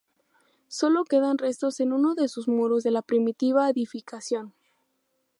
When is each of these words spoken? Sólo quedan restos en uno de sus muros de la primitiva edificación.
Sólo 0.67 1.03
quedan 1.05 1.37
restos 1.37 1.79
en 1.79 1.93
uno 1.93 2.15
de 2.15 2.27
sus 2.27 2.47
muros 2.47 2.81
de 2.81 2.89
la 2.89 3.03
primitiva 3.03 3.69
edificación. 3.69 4.55